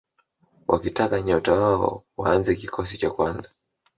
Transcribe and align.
wakitaka 0.67 1.21
nyota 1.21 1.51
wao 1.51 2.03
waanze 2.17 2.55
kikosi 2.55 2.97
cha 2.97 3.09
kwanza 3.11 3.49